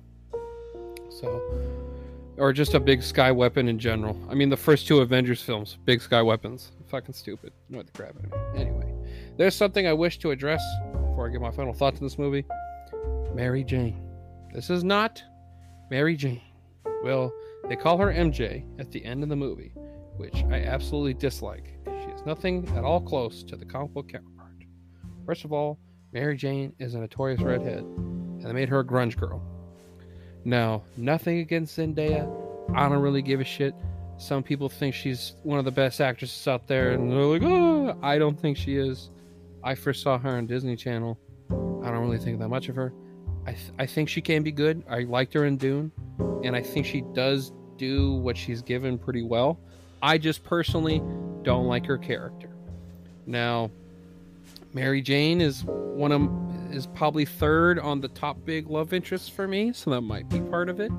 So, 1.09 1.41
or 2.37 2.53
just 2.53 2.75
a 2.75 2.79
big 2.79 3.03
sky 3.03 3.33
weapon 3.33 3.67
in 3.67 3.77
general. 3.77 4.17
I 4.29 4.35
mean, 4.35 4.47
the 4.47 4.55
first 4.55 4.87
two 4.87 5.01
Avengers 5.01 5.41
films, 5.41 5.77
big 5.83 6.01
sky 6.01 6.21
weapons. 6.21 6.71
Fucking 6.87 7.13
stupid. 7.13 7.51
Annoyed 7.67 7.87
the 7.87 7.91
crap. 7.91 8.15
Anyway. 8.55 8.96
There's 9.37 9.55
something 9.55 9.85
I 9.85 9.93
wish 9.93 10.17
to 10.19 10.31
address 10.31 10.63
before 10.91 11.27
I 11.27 11.31
give 11.31 11.41
my 11.41 11.51
final 11.51 11.73
thoughts 11.73 11.99
on 11.99 12.05
this 12.05 12.17
movie. 12.17 12.43
Mary 13.35 13.63
Jane. 13.63 14.01
This 14.51 14.71
is 14.71 14.83
not 14.83 15.21
Mary 15.91 16.15
Jane. 16.15 16.41
Well, 17.03 17.31
they 17.69 17.75
call 17.75 17.99
her 17.99 18.11
MJ 18.11 18.63
at 18.79 18.91
the 18.91 19.05
end 19.05 19.21
of 19.21 19.29
the 19.29 19.35
movie, 19.35 19.73
which 20.15 20.43
I 20.49 20.63
absolutely 20.63 21.13
dislike. 21.13 21.77
She 21.85 22.09
is 22.09 22.25
nothing 22.25 22.67
at 22.75 22.83
all 22.83 22.99
close 22.99 23.43
to 23.43 23.55
the 23.55 23.65
comic 23.65 23.93
book 23.93 24.09
counterpart. 24.09 24.63
First 25.27 25.45
of 25.45 25.53
all, 25.53 25.77
Mary 26.13 26.35
Jane 26.35 26.73
is 26.79 26.95
a 26.95 26.99
notorious 26.99 27.41
redhead, 27.41 27.83
and 27.83 28.43
they 28.43 28.53
made 28.53 28.69
her 28.69 28.79
a 28.79 28.85
grunge 28.85 29.17
girl. 29.17 29.43
Now, 30.45 30.81
nothing 30.95 31.39
against 31.39 31.77
Zendaya. 31.77 32.27
I 32.73 32.89
don't 32.89 33.01
really 33.03 33.21
give 33.21 33.39
a 33.39 33.43
shit. 33.43 33.75
Some 34.17 34.41
people 34.41 34.67
think 34.67 34.95
she's 34.95 35.35
one 35.43 35.59
of 35.59 35.65
the 35.65 35.71
best 35.71 36.01
actresses 36.01 36.47
out 36.47 36.65
there, 36.65 36.93
and 36.93 37.11
they're 37.11 37.19
like, 37.19 37.43
oh, 37.43 37.95
I 38.01 38.17
don't 38.17 38.39
think 38.39 38.57
she 38.57 38.77
is. 38.77 39.11
I 39.63 39.75
first 39.75 40.01
saw 40.01 40.17
her 40.17 40.29
on 40.29 40.47
Disney 40.47 40.75
Channel. 40.75 41.17
I 41.49 41.91
don't 41.91 42.01
really 42.01 42.17
think 42.17 42.39
that 42.39 42.49
much 42.49 42.69
of 42.69 42.75
her. 42.75 42.93
I, 43.45 43.51
th- 43.51 43.71
I 43.79 43.85
think 43.85 44.09
she 44.09 44.21
can 44.21 44.43
be 44.43 44.51
good. 44.51 44.83
I 44.89 45.01
liked 45.01 45.33
her 45.33 45.45
in 45.45 45.57
Dune, 45.57 45.91
and 46.43 46.55
I 46.55 46.61
think 46.61 46.85
she 46.85 47.01
does 47.13 47.53
do 47.77 48.13
what 48.15 48.35
she's 48.35 48.61
given 48.61 48.97
pretty 48.97 49.23
well. 49.23 49.59
I 50.01 50.17
just 50.17 50.43
personally 50.43 51.01
don't 51.43 51.67
like 51.67 51.85
her 51.85 51.97
character. 51.97 52.49
Now, 53.25 53.71
Mary 54.73 55.01
Jane 55.01 55.41
is 55.41 55.63
one 55.63 56.11
of 56.11 56.29
is 56.73 56.85
probably 56.87 57.23
third 57.25 57.79
on 57.79 58.01
the 58.01 58.09
top 58.09 58.37
big 58.43 58.69
love 58.69 58.93
interests 58.93 59.29
for 59.29 59.47
me, 59.47 59.71
so 59.73 59.89
that 59.91 60.01
might 60.01 60.29
be 60.29 60.41
part 60.41 60.69
of 60.69 60.79
it. 60.79 60.91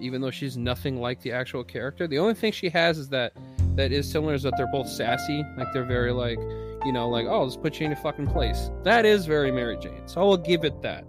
Even 0.00 0.20
though 0.20 0.32
she's 0.32 0.56
nothing 0.56 1.00
like 1.00 1.20
the 1.20 1.30
actual 1.30 1.62
character, 1.62 2.08
the 2.08 2.18
only 2.18 2.34
thing 2.34 2.50
she 2.50 2.68
has 2.68 2.98
is 2.98 3.08
that 3.10 3.32
that 3.76 3.92
is 3.92 4.10
similar 4.10 4.34
is 4.34 4.42
that 4.42 4.54
they're 4.56 4.70
both 4.72 4.88
sassy, 4.88 5.44
like 5.56 5.72
they're 5.72 5.84
very 5.84 6.12
like 6.12 6.38
you 6.84 6.92
know, 6.92 7.08
like, 7.08 7.26
oh, 7.26 7.44
let's 7.44 7.56
put 7.56 7.78
you 7.80 7.86
in 7.86 7.92
a 7.92 7.96
fucking 7.96 8.26
place. 8.28 8.70
That 8.82 9.04
is 9.04 9.26
very 9.26 9.50
Mary 9.50 9.76
Jane. 9.76 10.06
So 10.06 10.20
I 10.20 10.24
will 10.24 10.36
give 10.36 10.64
it 10.64 10.82
that. 10.82 11.04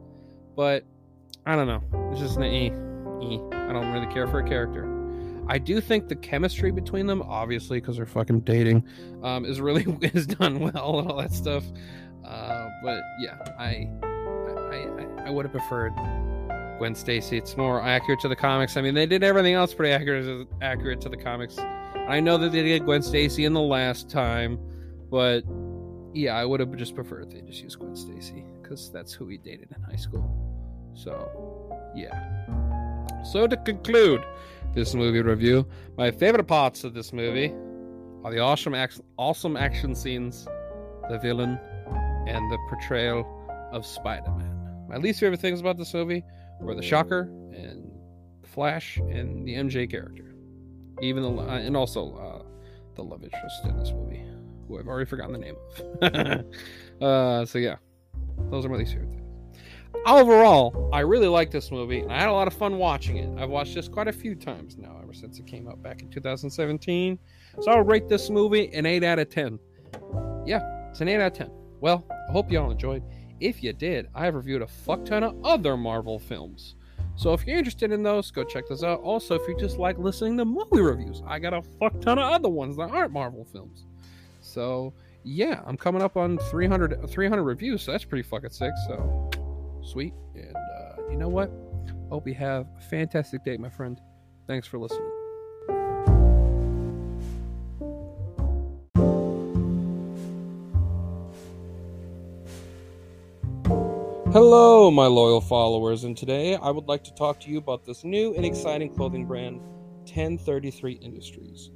But 0.55 0.85
I 1.45 1.55
don't 1.55 1.67
know. 1.67 1.83
It's 2.11 2.19
just 2.19 2.37
an 2.37 2.43
E. 2.43 2.67
E. 3.21 3.39
I 3.53 3.73
don't 3.73 3.91
really 3.91 4.11
care 4.13 4.27
for 4.27 4.39
a 4.39 4.47
character. 4.47 4.89
I 5.47 5.57
do 5.57 5.81
think 5.81 6.07
the 6.07 6.15
chemistry 6.15 6.71
between 6.71 7.05
them, 7.05 7.21
obviously, 7.23 7.81
because 7.81 7.97
they're 7.97 8.05
fucking 8.05 8.41
dating, 8.41 8.87
um, 9.23 9.45
is 9.45 9.59
really 9.59 9.83
is 10.01 10.27
done 10.27 10.59
well 10.59 10.99
and 10.99 11.09
all 11.09 11.17
that 11.17 11.33
stuff. 11.33 11.63
Uh, 12.25 12.69
but 12.83 13.01
yeah, 13.19 13.37
I 13.59 13.89
I, 14.03 14.87
I, 14.99 15.25
I 15.25 15.29
would 15.29 15.45
have 15.45 15.51
preferred 15.51 15.93
Gwen 16.77 16.95
Stacy. 16.95 17.37
It's 17.37 17.57
more 17.57 17.81
accurate 17.81 18.19
to 18.21 18.29
the 18.29 18.35
comics. 18.35 18.77
I 18.77 18.81
mean, 18.81 18.93
they 18.93 19.05
did 19.05 19.23
everything 19.23 19.53
else 19.53 19.73
pretty 19.73 19.91
accurate 19.91 20.47
accurate 20.61 21.01
to 21.01 21.09
the 21.09 21.17
comics. 21.17 21.57
I 21.57 22.19
know 22.19 22.37
that 22.37 22.51
they 22.51 22.63
did 22.63 22.85
Gwen 22.85 23.01
Stacy 23.01 23.45
in 23.45 23.53
the 23.53 23.61
last 23.61 24.09
time, 24.09 24.59
but 25.09 25.43
yeah, 26.13 26.35
I 26.35 26.45
would 26.45 26.59
have 26.59 26.75
just 26.75 26.95
preferred 26.95 27.31
they 27.31 27.41
just 27.41 27.61
use 27.61 27.75
Gwen 27.75 27.95
Stacy 27.95 28.45
because 28.61 28.91
that's 28.91 29.13
who 29.13 29.27
he 29.27 29.37
dated 29.37 29.69
in 29.75 29.81
high 29.81 29.95
school. 29.95 30.29
So, 30.93 31.75
yeah. 31.95 32.45
So 33.23 33.47
to 33.47 33.57
conclude 33.57 34.23
this 34.73 34.93
movie 34.93 35.21
review, 35.21 35.65
my 35.97 36.11
favorite 36.11 36.45
parts 36.45 36.83
of 36.83 36.93
this 36.93 37.13
movie 37.13 37.53
are 38.23 38.31
the 38.31 38.39
awesome, 38.39 38.75
awesome 39.17 39.57
action 39.57 39.95
scenes, 39.95 40.47
the 41.09 41.17
villain, 41.19 41.59
and 42.27 42.51
the 42.51 42.57
portrayal 42.69 43.27
of 43.71 43.85
Spider-Man. 43.85 44.85
My 44.87 44.97
least 44.97 45.19
favorite 45.19 45.39
things 45.39 45.59
about 45.59 45.77
this 45.77 45.93
movie 45.93 46.23
were 46.59 46.75
the 46.75 46.83
Shocker 46.83 47.21
and 47.51 47.91
the 48.41 48.47
Flash 48.47 48.97
and 48.97 49.47
the 49.47 49.55
MJ 49.55 49.89
character, 49.89 50.35
even 51.01 51.23
the 51.23 51.29
and 51.41 51.75
also 51.75 52.15
uh, 52.15 52.43
the 52.95 53.03
love 53.03 53.23
interest 53.23 53.65
in 53.65 53.77
this 53.77 53.91
movie 53.91 54.23
who 54.67 54.79
I've 54.79 54.87
already 54.87 55.05
forgotten 55.05 55.33
the 55.33 55.39
name 55.39 55.55
of. 56.01 57.01
uh, 57.01 57.45
so 57.45 57.57
yeah, 57.57 57.77
those 58.49 58.65
are 58.65 58.69
my 58.69 58.77
least 58.77 58.93
favorite 58.93 59.09
things. 59.09 59.23
Overall, 60.05 60.89
I 60.91 60.99
really 60.99 61.27
like 61.27 61.51
this 61.51 61.71
movie, 61.71 61.99
and 61.99 62.11
I 62.11 62.19
had 62.19 62.29
a 62.29 62.33
lot 62.33 62.47
of 62.47 62.53
fun 62.53 62.77
watching 62.77 63.17
it. 63.17 63.29
I've 63.39 63.49
watched 63.49 63.75
this 63.75 63.87
quite 63.87 64.07
a 64.07 64.13
few 64.13 64.35
times 64.35 64.77
now, 64.77 64.99
ever 65.01 65.13
since 65.13 65.39
it 65.39 65.45
came 65.45 65.67
out 65.67 65.81
back 65.81 66.01
in 66.01 66.09
2017. 66.09 67.17
So 67.61 67.71
I'll 67.71 67.83
rate 67.83 68.09
this 68.09 68.29
movie 68.29 68.73
an 68.73 68.85
8 68.85 69.03
out 69.03 69.19
of 69.19 69.29
10. 69.29 69.59
Yeah, 70.45 70.89
it's 70.89 70.99
an 71.01 71.07
8 71.07 71.15
out 71.21 71.31
of 71.31 71.33
10. 71.33 71.51
Well, 71.79 72.05
I 72.09 72.31
hope 72.31 72.51
y'all 72.51 72.71
enjoyed. 72.71 73.03
If 73.39 73.63
you 73.63 73.71
did, 73.71 74.07
I 74.13 74.25
have 74.25 74.35
reviewed 74.35 74.61
a 74.61 74.67
fuck 74.67 75.05
ton 75.05 75.23
of 75.23 75.35
other 75.43 75.77
Marvel 75.77 76.19
films. 76.19 76.75
So 77.15 77.33
if 77.33 77.45
you're 77.45 77.57
interested 77.57 77.91
in 77.91 78.03
those, 78.03 78.31
go 78.31 78.43
check 78.43 78.67
those 78.67 78.83
out. 78.83 79.01
Also, 79.01 79.35
if 79.35 79.47
you 79.47 79.55
just 79.57 79.77
like 79.77 79.97
listening 79.97 80.37
to 80.37 80.45
movie 80.45 80.81
reviews, 80.81 81.21
I 81.27 81.39
got 81.39 81.53
a 81.53 81.61
fuck 81.61 81.99
ton 82.01 82.17
of 82.17 82.31
other 82.31 82.49
ones 82.49 82.75
that 82.77 82.89
aren't 82.89 83.13
Marvel 83.13 83.45
films. 83.45 83.85
So 84.53 84.93
yeah, 85.23 85.61
I'm 85.65 85.77
coming 85.77 86.03
up 86.03 86.15
on 86.15 86.37
300, 86.37 87.09
300 87.09 87.43
reviews, 87.43 87.81
so 87.81 87.91
that's 87.91 88.05
pretty 88.05 88.21
fucking 88.21 88.51
sick. 88.51 88.71
So 88.87 89.31
sweet. 89.83 90.13
And 90.35 90.55
uh, 90.55 91.09
you 91.09 91.17
know 91.17 91.27
what? 91.27 91.51
Hope 92.09 92.27
you 92.27 92.35
have 92.35 92.67
a 92.77 92.81
fantastic 92.81 93.43
day, 93.43 93.57
my 93.57 93.69
friend. 93.69 93.99
Thanks 94.45 94.67
for 94.67 94.77
listening. 94.77 95.09
Hello, 104.31 104.89
my 104.89 105.05
loyal 105.05 105.41
followers, 105.41 106.03
and 106.03 106.17
today 106.17 106.55
I 106.55 106.69
would 106.69 106.87
like 106.87 107.03
to 107.05 107.13
talk 107.13 107.39
to 107.41 107.49
you 107.49 107.57
about 107.59 107.85
this 107.85 108.03
new 108.03 108.35
and 108.35 108.45
exciting 108.45 108.93
clothing 108.93 109.25
brand, 109.25 109.61
1033 110.05 110.93
Industries. 110.93 111.69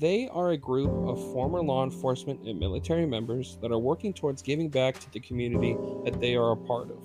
They 0.00 0.30
are 0.32 0.52
a 0.52 0.56
group 0.56 0.90
of 1.06 1.20
former 1.34 1.62
law 1.62 1.84
enforcement 1.84 2.40
and 2.48 2.58
military 2.58 3.04
members 3.04 3.58
that 3.60 3.70
are 3.70 3.78
working 3.78 4.14
towards 4.14 4.40
giving 4.40 4.70
back 4.70 4.98
to 4.98 5.12
the 5.12 5.20
community 5.20 5.76
that 6.06 6.18
they 6.18 6.36
are 6.36 6.52
a 6.52 6.56
part 6.56 6.90
of. 6.90 7.04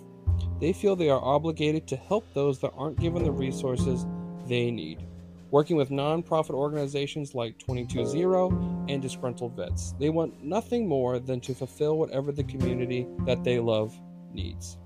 They 0.62 0.72
feel 0.72 0.96
they 0.96 1.10
are 1.10 1.22
obligated 1.22 1.88
to 1.90 1.98
help 1.98 2.26
those 2.34 2.60
that 2.62 2.72
aren't 2.78 2.98
given 2.98 3.26
the 3.26 3.34
resources 3.34 4.06
they 4.48 4.72
need. 4.72 5.06
Working 5.52 5.76
with 5.76 5.90
nonprofit 5.90 6.52
organizations 6.52 7.36
like 7.36 7.60
220 7.60 8.94
and 8.94 9.02
Disgruntled 9.02 9.58
Vets, 9.58 9.94
they 10.00 10.10
want 10.10 10.42
nothing 10.42 10.88
more 10.88 11.20
than 11.20 11.42
to 11.42 11.54
fulfill 11.54 11.98
whatever 11.98 12.32
the 12.32 12.46
community 12.46 13.06
that 13.26 13.44
they 13.44 13.60
love 13.60 13.94
needs. 14.32 14.78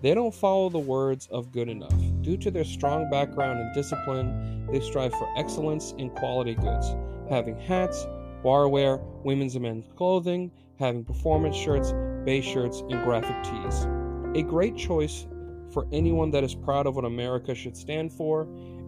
They 0.00 0.14
don't 0.14 0.34
follow 0.34 0.70
the 0.70 0.78
words 0.78 1.28
of 1.30 1.52
good 1.52 1.68
enough. 1.68 1.94
Due 2.22 2.38
to 2.38 2.50
their 2.50 2.64
strong 2.64 3.10
background 3.10 3.60
and 3.60 3.74
discipline, 3.74 4.66
they 4.72 4.80
strive 4.80 5.12
for 5.12 5.28
excellence 5.36 5.92
in 5.98 6.10
quality 6.10 6.54
goods, 6.54 6.96
having 7.32 7.58
hats, 7.58 8.06
barware, 8.44 9.00
women's 9.24 9.54
and 9.54 9.62
men's 9.62 9.86
clothing, 9.96 10.50
having 10.78 11.02
performance 11.04 11.56
shirts, 11.56 11.94
base 12.24 12.44
shirts, 12.44 12.82
and 12.90 13.02
graphic 13.04 13.42
tees. 13.42 13.86
A 14.34 14.42
great 14.42 14.76
choice 14.76 15.26
for 15.72 15.88
anyone 15.92 16.30
that 16.30 16.44
is 16.44 16.54
proud 16.54 16.86
of 16.86 16.94
what 16.94 17.06
America 17.06 17.54
should 17.54 17.74
stand 17.76 18.12
for 18.12 18.42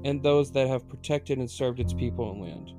and 0.04 0.22
those 0.22 0.52
that 0.52 0.68
have 0.68 0.88
protected 0.88 1.38
and 1.38 1.50
served 1.50 1.80
its 1.80 1.94
people 1.94 2.30
and 2.30 2.42
land. 2.42 2.72